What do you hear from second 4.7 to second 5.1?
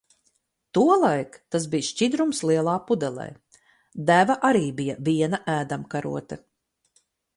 bija